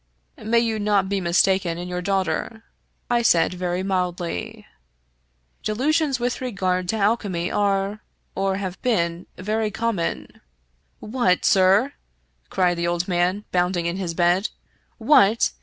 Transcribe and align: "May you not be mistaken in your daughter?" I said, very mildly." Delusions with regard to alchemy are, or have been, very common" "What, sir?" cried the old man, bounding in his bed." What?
"May 0.35 0.57
you 0.57 0.79
not 0.79 1.09
be 1.09 1.21
mistaken 1.21 1.77
in 1.77 1.87
your 1.87 2.01
daughter?" 2.01 2.63
I 3.07 3.21
said, 3.21 3.53
very 3.53 3.83
mildly." 3.83 4.65
Delusions 5.63 6.19
with 6.19 6.41
regard 6.41 6.89
to 6.89 6.95
alchemy 6.95 7.51
are, 7.51 8.01
or 8.33 8.55
have 8.55 8.81
been, 8.81 9.27
very 9.37 9.69
common" 9.69 10.41
"What, 11.01 11.45
sir?" 11.45 11.93
cried 12.49 12.77
the 12.79 12.87
old 12.87 13.07
man, 13.07 13.45
bounding 13.51 13.85
in 13.85 13.97
his 13.97 14.15
bed." 14.15 14.49
What? 14.97 15.51